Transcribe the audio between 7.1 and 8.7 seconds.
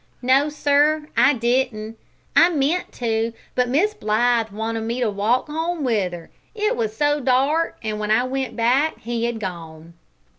dark, an' w'en I went